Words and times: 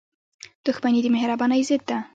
•دښمني 0.65 0.99
د 1.03 1.07
مهربانۍ 1.15 1.61
ضد 1.69 1.81
ده. 1.89 1.97